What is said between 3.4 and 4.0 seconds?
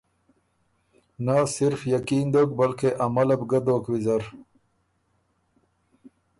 ګۀ دوک